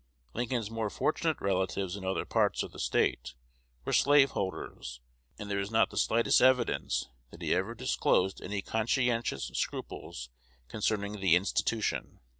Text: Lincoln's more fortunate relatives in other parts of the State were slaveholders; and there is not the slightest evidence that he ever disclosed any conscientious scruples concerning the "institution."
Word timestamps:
Lincoln's 0.33 0.71
more 0.71 0.89
fortunate 0.89 1.39
relatives 1.39 1.95
in 1.95 2.03
other 2.03 2.25
parts 2.25 2.63
of 2.63 2.71
the 2.71 2.79
State 2.79 3.35
were 3.85 3.93
slaveholders; 3.93 4.99
and 5.37 5.47
there 5.47 5.59
is 5.59 5.69
not 5.69 5.91
the 5.91 5.95
slightest 5.99 6.41
evidence 6.41 7.07
that 7.29 7.43
he 7.43 7.53
ever 7.53 7.75
disclosed 7.75 8.41
any 8.41 8.63
conscientious 8.63 9.51
scruples 9.53 10.31
concerning 10.67 11.19
the 11.19 11.35
"institution." 11.35 12.19